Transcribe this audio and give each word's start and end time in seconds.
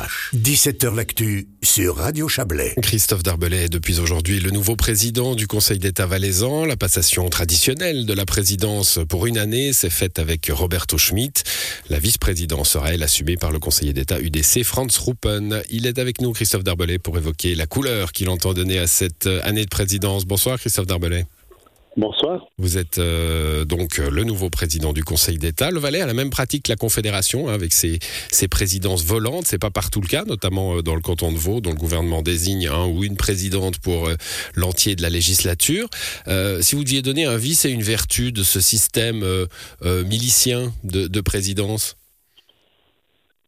CH. 0.00 0.30
17h 0.34 0.94
l'actu 0.94 1.48
sur 1.62 1.96
Radio 1.96 2.28
Chablais. 2.28 2.74
Christophe 2.82 3.22
Darbelay 3.22 3.64
est 3.64 3.68
depuis 3.68 3.98
aujourd'hui 3.98 4.40
le 4.40 4.50
nouveau 4.50 4.76
président 4.76 5.34
du 5.34 5.46
Conseil 5.46 5.78
d'État 5.78 6.06
valaisan. 6.06 6.64
La 6.64 6.76
passation 6.76 7.28
traditionnelle 7.28 8.06
de 8.06 8.12
la 8.12 8.24
présidence 8.24 8.98
pour 9.08 9.26
une 9.26 9.38
année 9.38 9.72
s'est 9.72 9.90
faite 9.90 10.18
avec 10.18 10.50
Roberto 10.52 10.98
Schmidt. 10.98 11.42
La 11.88 11.98
vice-présidence 11.98 12.70
sera 12.70 12.92
elle 12.92 13.02
assumée 13.02 13.36
par 13.36 13.50
le 13.50 13.58
conseiller 13.58 13.92
d'État 13.92 14.20
UDC 14.20 14.62
Franz 14.64 14.98
Ruppen. 14.98 15.62
Il 15.70 15.86
est 15.86 15.98
avec 15.98 16.20
nous, 16.20 16.32
Christophe 16.32 16.64
Darbelay, 16.64 16.98
pour 16.98 17.16
évoquer 17.18 17.54
la 17.54 17.66
couleur 17.66 18.12
qu'il 18.12 18.28
entend 18.28 18.54
donner 18.54 18.78
à 18.78 18.86
cette 18.86 19.26
année 19.44 19.64
de 19.64 19.70
présidence. 19.70 20.24
Bonsoir, 20.24 20.58
Christophe 20.58 20.86
Darbelay. 20.86 21.26
Bonsoir. 22.00 22.46
Vous 22.56 22.78
êtes 22.78 22.96
euh, 22.96 23.66
donc 23.66 23.98
euh, 23.98 24.08
le 24.08 24.24
nouveau 24.24 24.48
président 24.48 24.94
du 24.94 25.04
Conseil 25.04 25.36
d'État. 25.36 25.70
Le 25.70 25.78
Valais 25.78 26.00
a 26.00 26.06
la 26.06 26.14
même 26.14 26.30
pratique 26.30 26.62
que 26.62 26.72
la 26.72 26.76
Confédération 26.76 27.50
hein, 27.50 27.52
avec 27.52 27.74
ses, 27.74 27.98
ses, 28.30 28.48
présidences 28.48 29.04
volantes. 29.04 29.46
C'est 29.46 29.58
pas 29.58 29.70
partout 29.70 30.00
le 30.00 30.06
cas, 30.06 30.24
notamment 30.24 30.76
euh, 30.76 30.82
dans 30.82 30.94
le 30.94 31.02
canton 31.02 31.30
de 31.30 31.36
Vaud, 31.36 31.60
dont 31.60 31.72
le 31.72 31.76
gouvernement 31.76 32.22
désigne 32.22 32.68
un 32.68 32.86
ou 32.86 33.04
une 33.04 33.18
présidente 33.18 33.80
pour 33.80 34.08
l'entier 34.54 34.96
de 34.96 35.02
la 35.02 35.10
législature. 35.10 35.88
si 36.60 36.74
vous 36.74 36.84
deviez 36.84 37.02
donner 37.02 37.26
un 37.26 37.36
vice 37.36 37.66
et 37.66 37.70
une 37.70 37.82
vertu 37.82 38.32
de 38.32 38.42
ce 38.42 38.60
système 38.60 39.24
milicien 39.82 40.72
de, 40.84 41.06
de 41.06 41.20
présidence 41.20 41.96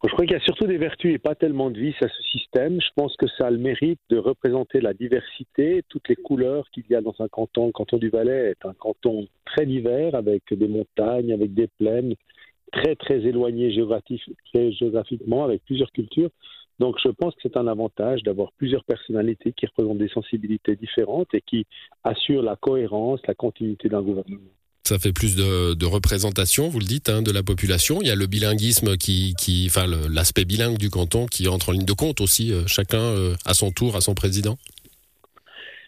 je 0.08 0.12
crois 0.12 0.26
qu'il 0.26 0.34
y 0.34 0.40
a 0.40 0.44
surtout 0.44 0.66
des 0.66 0.78
vertus 0.78 1.14
et 1.14 1.18
pas 1.18 1.36
tellement 1.36 1.70
de 1.70 1.78
vices 1.78 2.02
à 2.02 2.08
ce 2.08 2.22
système. 2.22 2.80
Je 2.80 2.88
pense 2.96 3.16
que 3.16 3.28
ça 3.38 3.46
a 3.46 3.50
le 3.50 3.58
mérite 3.58 4.00
de 4.10 4.18
représenter 4.18 4.80
la 4.80 4.94
diversité, 4.94 5.82
toutes 5.88 6.08
les 6.08 6.16
couleurs 6.16 6.68
qu'il 6.70 6.84
y 6.90 6.96
a 6.96 7.00
dans 7.00 7.14
un 7.20 7.28
canton. 7.28 7.66
Le 7.66 7.72
canton 7.72 7.98
du 7.98 8.08
Valais 8.08 8.50
est 8.50 8.66
un 8.66 8.74
canton 8.74 9.28
très 9.44 9.64
divers, 9.64 10.16
avec 10.16 10.42
des 10.52 10.66
montagnes, 10.66 11.32
avec 11.32 11.54
des 11.54 11.68
plaines, 11.78 12.14
très 12.72 12.96
très 12.96 13.20
éloigné 13.20 13.70
géographiquement, 13.70 15.44
avec 15.44 15.64
plusieurs 15.64 15.92
cultures. 15.92 16.30
Donc 16.80 16.96
je 17.00 17.10
pense 17.10 17.34
que 17.36 17.42
c'est 17.44 17.56
un 17.56 17.68
avantage 17.68 18.24
d'avoir 18.24 18.50
plusieurs 18.52 18.84
personnalités 18.84 19.52
qui 19.52 19.66
représentent 19.66 19.98
des 19.98 20.08
sensibilités 20.08 20.74
différentes 20.74 21.32
et 21.32 21.42
qui 21.42 21.64
assurent 22.02 22.42
la 22.42 22.56
cohérence, 22.56 23.20
la 23.28 23.34
continuité 23.34 23.88
d'un 23.88 24.02
gouvernement 24.02 24.50
ça 24.84 24.98
fait 24.98 25.12
plus 25.12 25.36
de, 25.36 25.84
représentation, 25.84 26.68
vous 26.68 26.80
le 26.80 26.84
dites, 26.84 27.08
hein, 27.08 27.22
de 27.22 27.30
la 27.30 27.42
population. 27.42 28.00
Il 28.02 28.08
y 28.08 28.10
a 28.10 28.14
le 28.14 28.26
bilinguisme 28.26 28.96
qui, 28.96 29.34
enfin 29.68 29.86
l'aspect 29.86 30.44
bilingue 30.44 30.78
du 30.78 30.90
canton 30.90 31.26
qui 31.26 31.46
entre 31.48 31.68
en 31.68 31.72
ligne 31.72 31.84
de 31.84 31.92
compte 31.92 32.20
aussi. 32.20 32.52
Euh, 32.52 32.66
chacun 32.66 32.98
euh, 32.98 33.36
à 33.44 33.54
son 33.54 33.70
tour, 33.70 33.96
à 33.96 34.00
son 34.00 34.14
président. 34.14 34.58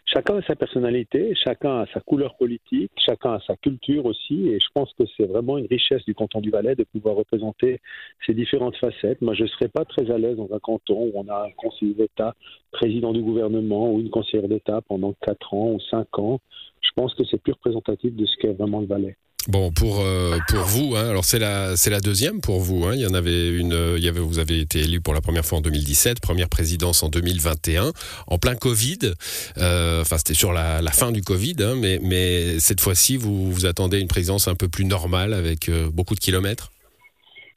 Chacun 0.06 0.36
a 0.36 0.42
sa 0.42 0.55
personnalité, 0.55 1.34
chacun 1.34 1.80
a 1.80 1.86
sa 1.92 2.00
couleur 2.00 2.36
politique, 2.36 2.92
chacun 2.97 3.34
a 3.34 3.41
sa 3.47 3.56
culture 3.56 4.05
aussi, 4.06 4.48
et 4.48 4.60
je 4.60 4.66
pense 4.72 4.92
que 4.92 5.05
c'est 5.16 5.27
vraiment 5.27 5.58
une 5.58 5.66
richesse 5.66 6.05
du 6.05 6.14
canton 6.14 6.41
du 6.41 6.50
Valais 6.50 6.77
de 6.77 6.84
pouvoir 6.84 7.16
représenter 7.16 7.80
ces 8.25 8.34
différentes 8.34 8.77
facettes. 8.77 9.22
Moi, 9.22 9.34
je 9.34 9.42
ne 9.42 9.48
serais 9.48 9.69
pas 9.69 9.84
très 9.84 10.10
à 10.10 10.19
l'aise 10.19 10.36
dans 10.36 10.52
un 10.52 10.58
canton 10.58 11.10
où 11.12 11.12
on 11.14 11.28
a 11.28 11.47
un 11.47 11.50
conseiller 11.56 11.94
d'État, 11.94 12.34
président 12.70 13.12
du 13.12 13.22
gouvernement 13.22 13.92
ou 13.92 14.00
une 14.00 14.10
conseillère 14.10 14.48
d'État 14.48 14.82
pendant 14.82 15.14
4 15.22 15.55
ans 15.55 15.72
ou 15.72 15.80
5 15.80 16.19
ans 16.19 16.41
je 16.84 17.02
pense 17.02 17.14
que 17.14 17.25
c'est 17.25 17.41
plus 17.41 17.52
représentatif 17.52 18.14
de 18.14 18.27
ce 18.27 18.36
qu'est 18.36 18.52
vraiment 18.52 18.80
le 18.80 18.86
Valais. 18.86 19.16
Bon, 19.48 19.70
pour 19.73 20.00
euh, 20.00 20.39
pour 20.48 20.61
vous, 20.61 20.97
hein, 20.97 21.11
alors 21.11 21.25
c'est 21.25 21.39
la 21.39 21.77
c'est 21.77 21.91
la 21.91 22.00
deuxième 22.00 22.41
pour 22.41 22.61
vous. 22.61 22.87
Hein, 22.87 22.92
il 22.95 23.00
y 23.00 23.06
en 23.06 23.12
avait 23.12 23.50
une, 23.50 23.95
il 23.97 24.03
y 24.03 24.09
avait 24.09 24.20
vous 24.20 24.39
avez 24.39 24.61
été 24.61 24.81
élu 24.81 25.03
pour 25.03 25.12
la 25.12 25.20
première 25.20 25.45
fois 25.45 25.59
en 25.59 25.61
2017, 25.61 26.20
première 26.20 26.48
présidence 26.48 27.03
en 27.03 27.11
2021, 27.11 27.92
en 28.27 28.39
plein 28.39 28.55
Covid. 28.55 29.12
Euh, 29.59 30.00
enfin, 30.00 30.17
c'était 30.17 30.34
sur 30.34 30.55
la, 30.55 30.81
la, 30.81 30.91
fin 30.92 31.12
du 31.12 31.22
Covid, 31.22 31.56
hein, 31.61 31.75
mais 31.77 31.98
mais 32.00 32.59
cette 32.59 32.81
fois-ci, 32.81 33.19
vous 33.19 33.53
vous 33.53 33.67
attendez 33.67 34.00
une 34.00 34.09
présidence 34.09 34.48
un 34.48 34.55
peu 34.55 34.69
plus 34.69 34.87
normale 34.87 35.34
avec 35.34 35.69
euh, 35.69 35.91
beaucoup 35.92 36.15
de 36.15 36.20
kilomètres? 36.20 36.70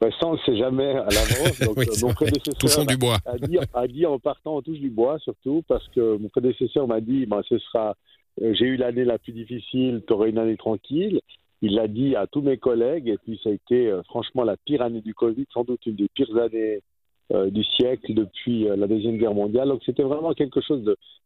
Ben, 0.02 0.12
ça, 0.20 0.28
on 0.28 0.34
ne 0.34 0.40
sait 0.46 0.58
jamais 0.58 0.92
à 0.92 1.08
l'avance. 1.10 1.60
Donc, 1.62 1.74
oui, 1.78 1.88
mon 2.02 2.14
prédécesseur 2.14 2.86
du 2.86 2.98
bois. 2.98 3.18
A, 3.26 3.38
dit, 3.38 3.58
a, 3.74 3.88
dit, 3.88 4.06
en 4.06 4.20
partant, 4.20 4.58
on 4.58 4.62
touche 4.62 4.78
du 4.78 4.90
bois 4.90 5.18
surtout, 5.20 5.64
parce 5.68 5.88
que 5.96 6.18
mon 6.18 6.30
prédécesseur 6.30 6.86
m'a 6.88 7.02
dit, 7.02 7.26
ben, 7.26 7.42
ce 7.50 7.58
sera 7.58 7.96
euh, 8.42 8.54
j'ai 8.54 8.66
eu 8.66 8.76
l'année 8.76 9.06
la 9.06 9.18
plus 9.18 9.34
difficile, 9.34 10.04
tu 10.06 10.14
aurais 10.14 10.30
une 10.30 10.38
année 10.38 10.58
tranquille. 10.58 11.22
Il 11.62 11.76
l'a 11.76 11.88
dit 11.88 12.16
à 12.16 12.28
tous 12.28 12.42
mes 12.42 12.58
collègues, 12.58 13.08
et 13.08 13.18
puis 13.18 13.40
ça 13.44 13.50
a 13.50 13.54
été 13.54 13.88
euh, 13.88 14.04
franchement 14.04 14.44
la 14.44 14.58
pire 14.58 14.82
année 14.82 15.02
du 15.02 15.14
Covid, 15.14 15.46
sans 15.52 15.64
doute 15.64 15.86
une 15.86 15.96
des 15.96 16.08
pires 16.14 16.38
années 16.38 16.82
euh, 17.34 17.50
du 17.50 17.64
siècle 17.64 18.14
depuis 18.14 18.64
la 18.64 18.88
Deuxième 18.88 19.18
Guerre 19.18 19.34
mondiale. 19.34 19.70
Donc 19.70 19.82
c'était 19.86 20.04
vraiment 20.04 20.34
quelque 20.34 20.62
chose 20.62 20.84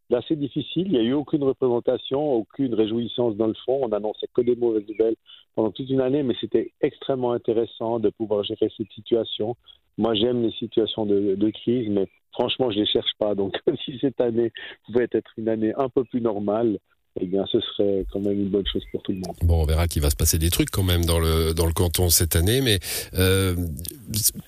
d'assez 0.09 0.36
difficile. 0.36 0.88
Il 0.88 0.91
n'y 0.94 0.97
a 1.00 1.03
eu 1.03 1.14
aucune 1.14 1.44
représentation, 1.44 2.34
aucune 2.34 2.74
réjouissance 2.74 3.36
dans 3.36 3.47
le 3.47 3.56
fond. 3.66 3.80
On 3.84 3.90
n'annonçait 3.90 4.28
que 4.34 4.41
des 4.41 4.56
mauvaises 4.56 4.88
nouvelles 4.88 5.16
pendant 5.56 5.72
toute 5.72 5.90
une 5.90 6.02
année, 6.02 6.24
mais 6.24 6.36
c'était 6.40 6.72
extrêmement 6.81 7.34
intéressant 7.34 8.00
de 8.00 8.09
pouvoir 8.09 8.44
gérer 8.44 8.70
cette 8.78 8.91
situation. 8.91 9.56
Moi, 9.97 10.14
j'aime 10.16 10.41
les 10.41 10.52
situations 10.52 11.06
de, 11.06 11.36
de, 11.36 11.50
crise, 11.50 11.90
mais 11.90 12.08
franchement, 12.31 12.72
je 12.72 12.78
ne 12.78 12.81
les 12.81 12.88
cherche 12.88 13.12
pas. 13.20 13.36
Donc, 13.36 13.58
si 13.86 13.97
cette 14.00 14.22
année 14.22 14.52
pouvait 14.86 15.08
être 15.12 15.31
une 15.38 15.50
année 15.50 15.74
un 15.78 15.90
peu 15.90 16.03
plus 16.03 16.22
normale, 16.22 16.78
eh 17.20 17.26
bien, 17.26 17.44
ce 17.52 17.60
serait 17.60 18.06
quand 18.12 18.22
même 18.22 18.40
une 18.40 18.50
bonne 18.50 18.66
chose 18.72 18.84
pour 18.92 19.04
tout 19.04 19.12
le 19.12 19.18
monde. 19.18 19.36
Bon, 19.44 19.62
on 19.62 19.66
verra 19.66 19.88
qu'il 19.88 20.02
va 20.02 20.10
se 20.10 20.16
passer 20.16 20.38
des 20.38 20.50
trucs 20.50 20.70
quand 20.70 20.84
même 20.84 21.04
dans 21.04 21.20
le, 21.20 21.54
dans 21.54 21.66
le 21.66 21.74
canton 21.74 22.10
cette 22.10 22.38
année, 22.38 22.62
mais 22.62 22.80
euh, 23.16 23.54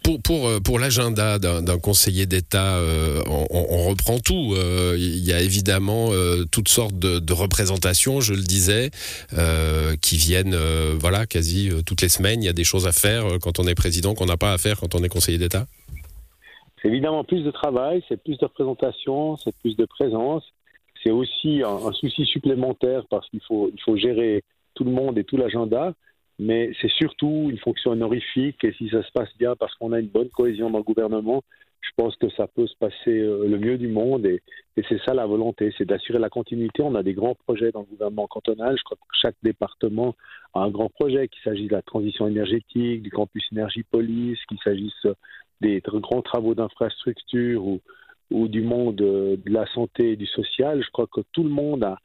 pour, 0.02 0.22
pour, 0.22 0.50
pour 0.64 0.80
l'agenda 0.80 1.40
d'un 1.40 1.80
conseiller 1.80 2.26
d'État, 2.26 2.78
euh, 2.78 3.22
on, 3.28 3.48
on, 3.50 3.90
reprend 3.90 4.20
tout. 4.20 4.54
Euh, 4.56 4.96
il 4.98 5.26
y 5.26 5.34
a 5.34 5.42
évidemment 5.42 6.10
euh, 6.12 6.46
toutes 6.50 6.70
sortes 6.70 6.98
de, 6.98 7.20
de, 7.20 7.34
représentations, 7.34 8.22
je 8.22 8.34
le 8.34 8.42
disais, 8.44 8.92
euh, 9.38 9.96
qui 10.02 10.16
viennent 10.16 10.56
voilà, 11.00 11.26
quasi 11.26 11.70
toutes 11.86 12.02
les 12.02 12.10
semaines. 12.10 12.42
Il 12.44 12.46
y 12.46 12.50
a 12.50 12.54
des 12.54 12.64
choses 12.64 12.88
à 12.88 12.94
faire 12.94 13.26
quand 13.42 13.60
on 13.60 13.68
est 13.68 13.76
président 13.76 14.14
qu'on 14.14 14.26
n'a 14.26 14.38
pas 14.38 14.54
à 14.54 14.58
faire 14.58 14.80
quand 14.80 14.96
on 14.96 15.04
est 15.04 15.10
conseiller 15.10 15.38
d'État. 15.38 15.66
C'est 16.82 16.88
évidemment 16.88 17.24
plus 17.24 17.44
de 17.44 17.52
travail, 17.52 18.04
c'est 18.08 18.22
plus 18.22 18.38
de 18.38 18.46
représentation, 18.46 19.38
c'est 19.38 19.56
plus 19.58 19.76
de 19.76 19.86
présence 19.86 20.44
c'est 21.04 21.12
aussi 21.12 21.62
un, 21.64 21.92
souci 21.92 22.26
supplémentaire 22.26 23.04
parce 23.10 23.30
qu'il 23.30 23.42
faut, 23.42 23.72
gérer 23.96 24.44
tout 24.74 24.84
le 24.84 24.92
monde 24.92 25.18
et 25.18 25.24
tout 25.24 25.38
l'agenda, 25.38 25.94
mais 26.40 26.72
c'est 26.82 26.92
surtout 26.92 27.48
une 27.50 27.60
fonction 27.60 27.92
honorifique 27.92 28.64
et 28.64 28.74
si 28.74 28.90
ça 28.90 29.04
se 29.04 29.12
passe 29.12 29.30
bien 29.38 29.56
parce 29.56 29.76
qu'on 29.76 29.92
a 29.92 30.00
une 30.00 30.08
bonne 30.08 30.30
cohésion 30.30 30.70
dans 30.70 30.80
le 30.80 30.84
gouvernement, 30.84 31.44
je 31.82 31.90
pense 31.98 32.16
que 32.16 32.30
ça 32.30 32.48
peut 32.48 32.66
se 32.66 32.76
passer 32.78 33.20
euh, 33.20 33.46
le 33.46 33.60
mieux 33.60 33.78
du 33.78 33.90
monde 33.90 34.26
et, 34.26 34.42
et 34.78 34.84
c'est 34.88 35.02
ça 35.04 35.14
la 35.14 35.26
volonté, 35.26 35.74
c'est 35.78 35.86
d'assurer 35.86 36.18
la 36.18 36.30
continuité. 36.30 36.82
On 36.82 36.96
a 36.96 37.04
des 37.04 37.14
grands 37.14 37.36
projets 37.36 37.72
dans 37.72 37.82
le 37.82 37.86
gouvernement 37.88 38.26
cantonal. 38.26 38.78
Je 38.78 38.84
crois 38.84 38.96
que 38.96 39.18
chaque 39.22 39.36
département 39.44 40.16
a 40.54 40.62
un 40.62 40.70
grand 40.70 40.88
projet, 40.88 41.28
qu'il 41.28 41.44
s'agisse 41.44 41.68
de 41.68 41.76
la 41.76 41.82
transition 41.82 42.26
énergétique, 42.26 43.04
du 43.04 43.12
campus 43.12 43.44
énergie 43.52 43.84
police, 43.84 44.40
qu'il 44.48 44.60
s'agisse 44.64 45.08
des 45.60 45.82
grands 45.82 46.22
travaux 46.22 46.56
d'infrastructure 46.56 47.66
ou, 47.66 47.82
ou 48.32 48.48
du 48.48 48.62
monde 48.62 48.96
de 48.96 49.40
la 49.46 49.66
santé 49.68 50.12
et 50.12 50.16
du 50.16 50.26
social, 50.26 50.84
je 50.84 50.90
crois 50.92 51.08
que 51.08 51.22
tout 51.32 51.44
le 51.44 51.50
monde 51.50 51.84
a, 51.84 51.98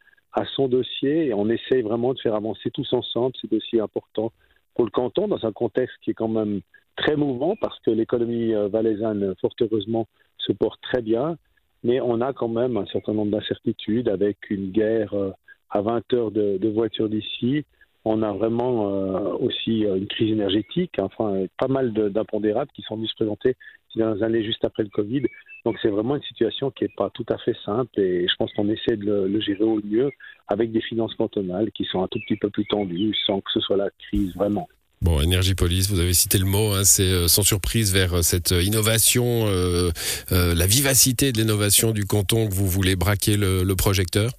son 0.55 0.69
dossier 0.69 1.27
et 1.27 1.35
on 1.35 1.49
essaie 1.49 1.83
vraiment 1.83 2.15
de 2.15 2.21
faire 2.21 2.37
avancer 2.37 2.71
tous 2.71 2.93
ensemble 2.93 3.35
ces 3.41 3.49
dossiers 3.49 3.81
importants 3.81 4.31
pour 4.77 4.85
le 4.85 4.91
canton 4.93 5.27
dans 5.27 5.45
un 5.45 5.51
contexte 5.51 5.97
qui 6.03 6.13
est 6.13 6.15
quand 6.15 6.29
même 6.29 6.61
très 6.97 7.17
mouvant 7.17 7.57
parce 7.61 7.77
que 7.81 7.91
l'économie 7.91 8.55
euh, 8.55 8.69
valaisanne, 8.69 9.35
fort 9.41 9.51
heureusement, 9.61 10.07
se 10.39 10.53
porte 10.53 10.81
très 10.81 11.03
bien, 11.03 11.37
mais 11.83 12.01
on 12.01 12.21
a 12.21 12.33
quand 12.33 12.49
même 12.49 12.77
un 12.77 12.87
certain 12.87 13.15
nombre 13.15 13.33
d'incertitudes 13.33 14.09
avec 14.09 14.51
une 14.51 14.71
guerre 14.71 15.13
euh, 15.15 15.33
à 15.71 15.81
20 15.81 16.13
heures 16.13 16.31
de, 16.31 16.59
de 16.59 16.69
voiture 16.69 17.09
d'ici. 17.09 17.65
On 18.11 18.23
a 18.23 18.33
vraiment 18.33 18.89
euh, 18.89 19.37
aussi 19.39 19.81
une 19.81 20.07
crise 20.07 20.33
énergétique, 20.33 20.95
enfin 20.99 21.45
pas 21.59 21.69
mal 21.69 21.93
d'impondérables 21.93 22.71
qui 22.75 22.83
sont 22.83 22.97
venus 22.97 23.11
se 23.11 23.17
présenter 23.17 23.55
dans 23.97 24.15
les 24.15 24.23
années 24.23 24.45
juste 24.45 24.65
après 24.65 24.83
le 24.83 24.89
Covid. 24.89 25.23
Donc 25.65 25.77
c'est 25.83 25.89
vraiment 25.89 26.17
une 26.17 26.23
situation 26.23 26.71
qui 26.71 26.85
n'est 26.85 26.95
pas 26.97 27.11
tout 27.11 27.27
à 27.29 27.37
fait 27.39 27.57
simple 27.65 28.01
et 28.01 28.27
je 28.27 28.35
pense 28.37 28.53
qu'on 28.55 28.69
essaie 28.69 28.97
de 28.97 29.27
le, 29.27 29.41
gérer 29.41 29.65
au 29.65 29.81
mieux 29.85 30.11
avec 30.47 30.73
des 30.73 30.81
finances 30.81 31.15
cantonales 31.15 31.71
qui 31.73 31.85
sont 31.85 32.03
un 32.03 32.09
tout 32.09 32.21
petit 32.21 32.37
peu 32.37 32.49
plus 32.49 32.65
tendues 32.67 33.15
sans 33.27 33.41
que 33.41 33.51
ce 33.53 33.61
soit 33.61 33.77
la 33.77 33.91
crise 33.99 34.35
vraiment. 34.35 34.69
Bon, 35.01 35.21
Énergie 35.21 35.55
Police, 35.55 35.89
vous 35.89 36.01
avez 36.01 36.13
cité 36.13 36.39
le 36.39 36.45
mot, 36.45 36.73
hein, 36.73 36.83
c'est 36.85 37.05
euh, 37.05 37.29
sans 37.29 37.43
surprise 37.43 37.93
vers 37.93 38.15
euh, 38.15 38.23
cette 38.23 38.51
innovation, 38.51 39.47
euh, 39.47 39.93
la 40.31 40.67
vivacité 40.67 41.31
de 41.31 41.39
l'innovation 41.39 41.93
du 41.93 42.05
canton 42.05 42.49
que 42.49 42.55
vous 42.55 42.67
voulez 42.67 42.97
braquer 42.97 43.37
le, 43.37 43.77
projecteur 43.77 44.33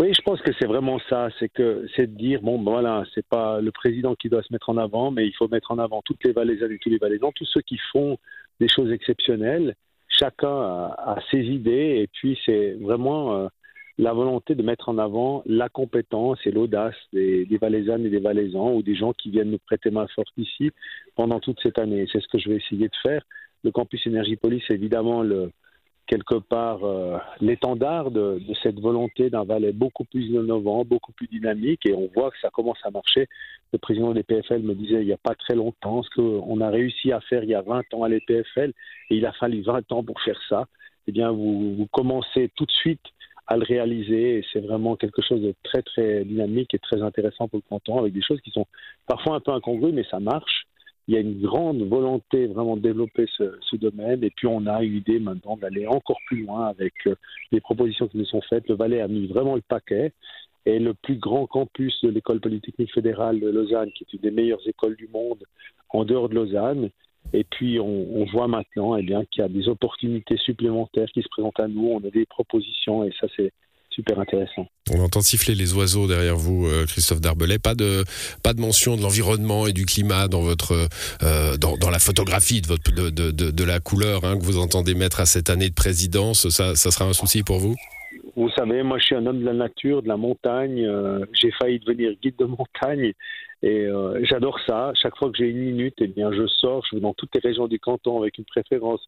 oui, 0.00 0.12
je 0.12 0.22
pense 0.22 0.40
que 0.40 0.50
c'est 0.58 0.66
vraiment 0.66 0.98
ça. 1.08 1.28
C'est 1.38 1.48
que 1.48 1.86
c'est 1.94 2.08
de 2.08 2.16
dire 2.16 2.42
bon, 2.42 2.58
ben 2.58 2.72
voilà, 2.72 3.04
c'est 3.14 3.26
pas 3.26 3.60
le 3.60 3.70
président 3.70 4.16
qui 4.16 4.28
doit 4.28 4.42
se 4.42 4.52
mettre 4.52 4.70
en 4.70 4.76
avant, 4.76 5.12
mais 5.12 5.26
il 5.26 5.32
faut 5.34 5.46
mettre 5.48 5.70
en 5.70 5.78
avant 5.78 6.02
toutes 6.02 6.24
les 6.24 6.32
valaisannes 6.32 6.72
et 6.72 6.78
tous 6.78 6.90
les 6.90 6.98
valaisans, 6.98 7.30
tous 7.32 7.46
ceux 7.46 7.60
qui 7.60 7.78
font 7.92 8.18
des 8.58 8.68
choses 8.68 8.90
exceptionnelles. 8.90 9.76
Chacun 10.08 10.48
a, 10.48 11.16
ses 11.30 11.40
idées 11.40 12.00
et 12.02 12.08
puis 12.12 12.38
c'est 12.44 12.72
vraiment 12.74 13.34
euh, 13.36 13.48
la 13.98 14.12
volonté 14.12 14.54
de 14.56 14.62
mettre 14.62 14.88
en 14.88 14.98
avant 14.98 15.42
la 15.46 15.68
compétence 15.68 16.38
et 16.44 16.50
l'audace 16.50 16.94
des, 17.12 17.46
des 17.46 17.58
valaisannes 17.58 18.06
et 18.06 18.10
des 18.10 18.20
valaisans 18.20 18.72
ou 18.74 18.82
des 18.82 18.94
gens 18.96 19.12
qui 19.12 19.30
viennent 19.30 19.50
nous 19.50 19.58
prêter 19.58 19.90
main 19.90 20.06
forte 20.14 20.32
ici 20.36 20.70
pendant 21.14 21.38
toute 21.38 21.60
cette 21.62 21.78
année. 21.78 22.06
C'est 22.12 22.20
ce 22.20 22.28
que 22.28 22.38
je 22.38 22.48
vais 22.48 22.56
essayer 22.56 22.88
de 22.88 22.96
faire. 23.02 23.22
Le 23.62 23.70
campus 23.70 24.04
Énergie 24.06 24.36
Police, 24.36 24.64
évidemment 24.70 25.22
le, 25.22 25.50
quelque 26.06 26.36
part 26.36 26.84
euh, 26.84 27.18
l'étendard 27.40 28.10
de, 28.10 28.40
cette 28.62 28.78
volonté 28.80 29.30
d'un 29.30 29.44
Valais 29.44 29.72
beaucoup 29.72 30.04
plus 30.04 30.26
innovant, 30.26 30.84
beaucoup 30.84 31.12
plus 31.12 31.26
dynamique, 31.28 31.86
et 31.86 31.94
on 31.94 32.10
voit 32.14 32.30
que 32.30 32.38
ça 32.40 32.50
commence 32.50 32.78
à 32.84 32.90
marcher. 32.90 33.28
Le 33.72 33.78
président 33.78 34.12
des 34.12 34.22
PFL 34.22 34.62
me 34.62 34.74
disait 34.74 35.00
il 35.00 35.06
n'y 35.06 35.12
a 35.12 35.18
pas 35.18 35.34
très 35.34 35.54
longtemps 35.54 36.02
ce 36.02 36.10
qu'on 36.10 36.60
a 36.60 36.70
réussi 36.70 37.12
à 37.12 37.20
faire 37.20 37.42
il 37.42 37.50
y 37.50 37.54
a 37.54 37.62
20 37.62 37.94
ans 37.94 38.02
à 38.02 38.08
l'EPFL, 38.08 38.72
et 39.10 39.16
il 39.16 39.26
a 39.26 39.32
fallu 39.32 39.62
20 39.62 39.90
ans 39.92 40.04
pour 40.04 40.20
faire 40.20 40.40
ça. 40.48 40.66
Eh 41.06 41.12
bien, 41.12 41.30
vous, 41.30 41.86
commencez 41.92 42.50
tout 42.56 42.64
de 42.64 42.72
suite 42.72 43.02
à 43.46 43.56
le 43.56 43.64
réaliser, 43.64 44.38
et 44.38 44.44
c'est 44.52 44.60
vraiment 44.60 44.96
quelque 44.96 45.20
chose 45.20 45.42
de 45.42 45.54
très 45.62 45.82
très 45.82 46.24
dynamique 46.24 46.72
et 46.74 46.78
très 46.78 47.02
intéressant 47.02 47.46
pour 47.48 47.58
le 47.58 47.68
canton, 47.68 47.98
avec 47.98 48.12
des 48.14 48.22
choses 48.22 48.40
qui 48.40 48.50
sont 48.50 48.66
parfois 49.06 49.36
un 49.36 49.40
peu 49.40 49.52
incongrues, 49.52 49.92
mais 49.92 50.04
ça 50.10 50.18
marche 50.18 50.66
il 51.06 51.14
y 51.14 51.16
a 51.18 51.20
une 51.20 51.40
grande 51.40 51.82
volonté 51.82 52.46
vraiment 52.46 52.76
de 52.76 52.82
développer 52.82 53.26
ce, 53.36 53.76
domaine. 53.76 54.24
Et 54.24 54.30
puis 54.30 54.46
on 54.46 54.66
a 54.66 54.82
eu 54.82 54.88
l'idée 54.88 55.18
maintenant 55.18 55.56
d'aller 55.56 55.86
encore 55.86 56.20
plus 56.26 56.44
loin 56.44 56.66
avec 56.66 56.94
euh, 57.06 57.14
les 57.52 57.60
propositions 57.60 58.08
qui 58.08 58.18
nous 58.18 58.24
sont 58.24 58.40
faites. 58.42 58.68
Le 58.68 58.76
Valais 58.76 59.00
a 59.00 59.08
mis 59.08 59.26
vraiment 59.26 59.54
le 59.54 59.62
paquet. 59.62 60.12
Et 60.66 60.78
le 60.78 60.94
plus 60.94 61.16
grand 61.16 61.46
campus 61.46 62.00
de 62.02 62.08
l'école 62.08 62.40
polytechnique 62.40 62.94
fédérale 62.94 63.38
de 63.38 63.50
Lausanne, 63.50 63.90
qui 63.92 64.04
est 64.04 64.12
une 64.14 64.20
des 64.20 64.30
meilleures 64.30 64.66
écoles 64.66 64.96
du 64.96 65.08
monde 65.08 65.44
en 65.90 66.04
dehors 66.04 66.30
de 66.30 66.34
Lausanne. 66.34 66.88
Et 67.34 67.44
puis 67.44 67.78
on, 67.80 68.24
voit 68.32 68.48
maintenant 68.48 68.96
eh 68.96 69.04
qu'il 69.04 69.42
y 69.42 69.42
a 69.42 69.48
des 69.48 69.68
opportunités 69.68 70.36
supplémentaires 70.38 71.08
qui 71.12 71.22
se 71.22 71.28
présentent 71.28 71.60
à 71.60 71.68
nous. 71.68 71.88
On 71.88 71.98
a 71.98 72.10
des 72.10 72.24
propositions 72.26 73.04
et 73.04 73.12
ça 73.20 73.26
c'est 73.36 73.52
super 73.94 74.18
intéressant. 74.18 74.66
On 74.92 75.00
entend 75.00 75.20
siffler 75.20 75.54
les 75.54 75.74
oiseaux 75.74 76.06
derrière 76.06 76.36
vous, 76.36 76.66
euh, 76.66 76.84
Christophe 76.86 77.20
Darbelet. 77.20 77.58
Pas 77.58 77.74
de, 77.74 78.04
pas 78.42 78.52
de 78.52 78.60
mention 78.60 78.96
de 78.96 79.02
l'environnement 79.02 79.66
et 79.66 79.72
du 79.72 79.86
climat 79.86 80.28
dans, 80.28 80.40
votre, 80.40 80.88
euh, 81.22 81.56
dans, 81.56 81.90
la 81.90 81.98
photographie 81.98 82.60
de, 82.60 82.66
votre, 82.66 82.92
de, 82.92 83.10
de, 83.10 83.50
de 83.50 83.64
la 83.64 83.80
couleur 83.80 84.24
hein, 84.24 84.38
que 84.38 84.44
vous 84.44 84.58
entendez 84.58 84.94
mettre 84.94 85.20
à 85.20 85.26
cette 85.26 85.50
année 85.50 85.68
de 85.68 85.74
présidence. 85.74 86.48
Ça, 86.48 86.74
ça 86.74 86.90
sera 86.90 87.06
un 87.06 87.12
souci 87.12 87.42
pour 87.42 87.58
vous? 87.58 87.74
Vous 88.36 88.50
savez, 88.50 88.82
moi 88.82 88.98
je 88.98 89.04
suis 89.04 89.14
un 89.14 89.26
homme 89.26 89.40
de 89.40 89.46
la 89.46 89.52
nature, 89.52 90.02
de 90.02 90.08
la 90.08 90.16
montagne. 90.16 90.84
Euh, 90.84 91.24
j'ai 91.32 91.52
failli 91.52 91.78
devenir 91.78 92.12
guide 92.20 92.36
de 92.38 92.46
montagne. 92.46 93.12
Et 93.62 93.86
j'adore 94.24 94.60
ça. 94.66 94.92
Chaque 95.00 95.16
fois 95.16 95.30
que 95.30 95.38
j'ai 95.38 95.48
une 95.48 95.60
minute, 95.60 95.94
eh 95.98 96.06
bien, 96.06 96.30
je 96.32 96.46
sors, 96.46 96.84
je 96.90 96.96
vais 96.96 97.00
dans 97.00 97.14
toutes 97.14 97.34
les 97.34 97.40
régions 97.40 97.66
du 97.66 97.80
canton 97.80 98.20
avec 98.20 98.36
une 98.36 98.44
préférence 98.44 99.00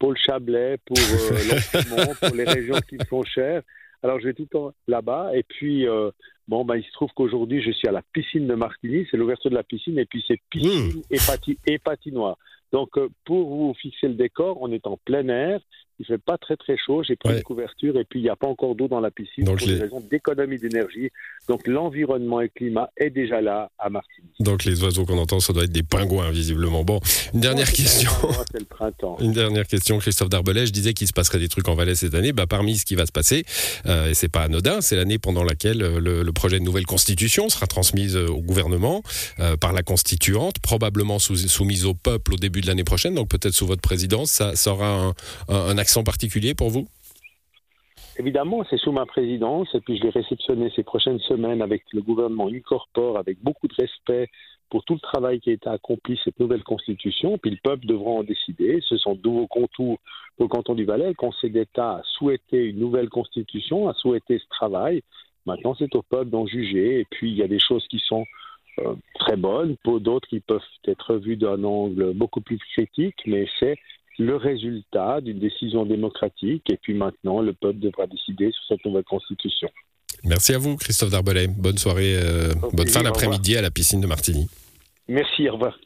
pour 0.00 0.10
le 0.10 0.16
Chablais, 0.16 0.78
pour 0.84 0.98
euh, 0.98 2.14
pour 2.20 2.34
les 2.34 2.44
régions 2.44 2.80
qui 2.88 2.96
me 2.96 3.04
sont 3.04 3.22
chères. 3.22 3.62
Alors 4.02 4.18
je 4.20 4.26
vais 4.26 4.34
tout 4.34 4.42
le 4.42 4.48
temps 4.48 4.72
là-bas 4.88 5.30
et 5.34 5.42
puis 5.42 5.86
euh, 5.86 6.10
bon 6.48 6.64
ben 6.64 6.76
il 6.76 6.84
se 6.84 6.92
trouve 6.92 7.10
qu'aujourd'hui 7.14 7.62
je 7.62 7.70
suis 7.70 7.88
à 7.88 7.92
la 7.92 8.02
piscine 8.12 8.46
de 8.46 8.54
Martigny, 8.54 9.06
c'est 9.10 9.16
l'ouverture 9.16 9.50
de 9.50 9.56
la 9.56 9.62
piscine 9.62 9.98
et 9.98 10.06
puis 10.06 10.24
c'est 10.26 10.40
piscine 10.50 11.02
mmh. 11.10 11.52
et, 11.66 11.78
patinoire. 11.78 12.36
Donc 12.72 12.96
euh, 12.96 13.08
pour 13.24 13.48
vous 13.48 13.74
fixer 13.74 14.08
le 14.08 14.14
décor, 14.14 14.58
on 14.60 14.72
est 14.72 14.86
en 14.86 14.96
plein 15.04 15.28
air, 15.28 15.60
il 16.00 16.06
fait 16.06 16.18
pas 16.18 16.38
très 16.38 16.56
très 16.56 16.76
chaud, 16.78 17.02
j'ai 17.02 17.14
pris 17.14 17.36
une 17.36 17.42
couverture 17.42 17.98
et 17.98 18.04
puis 18.04 18.20
il 18.20 18.22
n'y 18.22 18.30
a 18.30 18.36
pas 18.36 18.46
encore 18.46 18.74
d'eau 18.74 18.88
dans 18.88 19.00
la 19.00 19.10
piscine 19.10 19.44
Donc 19.44 19.58
pour 19.58 19.68
des 19.68 19.74
raisons 19.74 20.00
d'économie 20.10 20.58
d'énergie. 20.58 21.10
Donc 21.46 21.66
l'environnement 21.66 22.40
et 22.40 22.44
le 22.44 22.50
climat 22.54 22.90
est 22.96 23.10
déjà 23.10 23.42
là 23.42 23.70
à 23.78 23.90
Martigny. 23.90 24.28
Donc 24.40 24.64
les 24.64 24.82
oiseaux 24.82 25.04
qu'on 25.04 25.18
entend, 25.18 25.40
ça 25.40 25.52
doit 25.52 25.64
être 25.64 25.72
des 25.72 25.82
pingouins 25.82 26.30
visiblement. 26.30 26.84
Bon, 26.84 27.00
une 27.34 27.40
dernière 27.40 27.70
question. 27.70 28.10
C'est 28.50 28.60
le 28.60 28.64
printemps. 28.64 29.18
Une 29.20 29.32
dernière 29.32 29.66
question, 29.66 29.98
Christophe 29.98 30.30
Darbelet. 30.30 30.66
Je 30.66 30.72
disais 30.72 30.94
qu'il 30.94 31.06
se 31.06 31.12
passerait 31.12 31.38
des 31.38 31.48
trucs 31.48 31.68
en 31.68 31.74
Valais 31.74 31.94
cette 31.94 32.14
année. 32.14 32.32
Bah, 32.32 32.46
parmi 32.46 32.76
ce 32.76 32.86
qui 32.86 32.94
va 32.94 33.04
se 33.04 33.12
passer, 33.12 33.44
euh, 33.86 34.08
et 34.08 34.14
c'est 34.14 34.30
pas 34.30 34.42
anodin, 34.42 34.80
c'est 34.80 34.96
l'année 34.96 35.18
pendant 35.18 35.44
laquelle 35.44 35.82
euh, 35.82 36.00
le, 36.00 36.32
projet 36.32 36.58
de 36.58 36.64
nouvelle 36.64 36.86
constitution 36.86 37.48
sera 37.48 37.66
transmise 37.66 38.16
euh, 38.16 38.28
au 38.28 38.40
gouvernement 38.40 39.02
euh, 39.40 39.56
par 39.56 39.72
la 39.72 39.82
constituante, 39.82 40.58
probablement 40.60 41.18
sous, 41.18 41.36
soumise 41.36 41.84
au 41.84 41.92
peuple 41.92 42.34
au 42.34 42.36
début 42.36 42.60
de 42.62 42.66
l'année 42.66 42.84
prochaine. 42.84 43.14
Donc 43.14 43.28
peut-être 43.28 43.52
sous 43.52 43.66
votre 43.66 43.82
présidence, 43.82 44.30
ça, 44.30 44.56
ça 44.56 44.72
aura 44.72 44.88
un, 44.88 45.14
un, 45.48 45.54
un 45.54 45.78
particulier 46.04 46.54
pour 46.54 46.70
vous? 46.70 46.86
Évidemment, 48.18 48.64
c'est 48.68 48.76
sous 48.76 48.92
ma 48.92 49.06
présidence, 49.06 49.68
et 49.74 49.80
puis 49.80 49.96
je 49.96 50.02
vais 50.02 50.10
réceptionner 50.10 50.70
ces 50.76 50.82
prochaines 50.82 51.20
semaines 51.20 51.62
avec 51.62 51.84
le 51.92 52.02
gouvernement 52.02 52.48
Incorpore, 52.48 53.16
avec 53.18 53.42
beaucoup 53.42 53.66
de 53.66 53.74
respect 53.74 54.28
pour 54.68 54.84
tout 54.84 54.94
le 54.94 55.00
travail 55.00 55.40
qui 55.40 55.50
a 55.50 55.52
été 55.54 55.68
accompli, 55.68 56.18
cette 56.22 56.38
nouvelle 56.38 56.62
constitution, 56.62 57.38
puis 57.38 57.50
le 57.50 57.58
peuple 57.62 57.86
devra 57.86 58.10
en 58.10 58.22
décider. 58.22 58.80
Ce 58.88 58.96
sont 58.96 59.14
de 59.14 59.20
nouveaux 59.22 59.46
contours 59.46 59.98
pour 60.36 60.44
le 60.44 60.48
canton 60.48 60.74
du 60.74 60.84
Valais. 60.84 61.08
Le 61.08 61.14
Conseil 61.14 61.50
d'État 61.50 61.96
a 61.96 62.02
souhaité 62.04 62.58
une 62.66 62.78
nouvelle 62.78 63.08
constitution, 63.08 63.88
a 63.88 63.94
souhaité 63.94 64.38
ce 64.38 64.48
travail. 64.48 65.02
Maintenant, 65.46 65.74
c'est 65.78 65.94
au 65.96 66.02
peuple 66.02 66.30
d'en 66.30 66.46
juger, 66.46 67.00
et 67.00 67.06
puis 67.10 67.30
il 67.30 67.36
y 67.36 67.42
a 67.42 67.48
des 67.48 67.58
choses 67.58 67.86
qui 67.88 67.98
sont 67.98 68.26
euh, 68.78 68.94
très 69.14 69.36
bonnes, 69.36 69.76
pour 69.82 70.00
d'autres 70.00 70.28
qui 70.28 70.40
peuvent 70.40 70.60
être 70.86 71.16
vues 71.16 71.36
d'un 71.36 71.64
angle 71.64 72.12
beaucoup 72.12 72.40
plus 72.40 72.58
critique, 72.58 73.16
mais 73.26 73.46
c'est 73.58 73.76
le 74.20 74.36
résultat 74.36 75.20
d'une 75.22 75.38
décision 75.38 75.86
démocratique. 75.86 76.64
Et 76.70 76.76
puis 76.76 76.94
maintenant, 76.94 77.40
le 77.40 77.54
peuple 77.54 77.78
devra 77.78 78.06
décider 78.06 78.50
sur 78.52 78.62
cette 78.68 78.84
nouvelle 78.84 79.04
constitution. 79.04 79.68
Merci 80.24 80.52
à 80.52 80.58
vous, 80.58 80.76
Christophe 80.76 81.10
Darbelet. 81.10 81.48
Bonne 81.48 81.78
soirée, 81.78 82.14
euh, 82.16 82.52
bonne 82.74 82.88
fin 82.88 83.02
d'après-midi 83.02 83.56
à 83.56 83.62
la 83.62 83.70
piscine 83.70 84.00
de 84.00 84.06
Martigny. 84.06 84.46
Merci, 85.08 85.48
au 85.48 85.54
revoir. 85.54 85.78